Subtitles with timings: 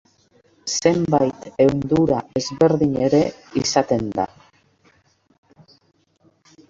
[0.75, 3.21] Zenbait ehundura ezberdin ere
[3.63, 4.27] izaten da.